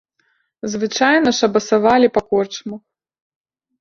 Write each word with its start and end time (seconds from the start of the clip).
Звычайна 0.75 1.29
шабасавалі 1.39 2.07
па 2.17 2.21
корчмах. 2.33 2.81